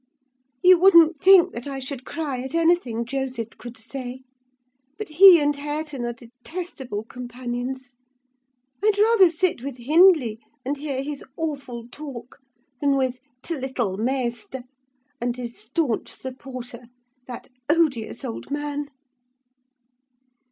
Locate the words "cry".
2.05-2.41